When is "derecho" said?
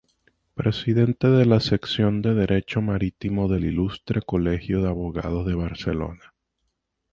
2.33-2.81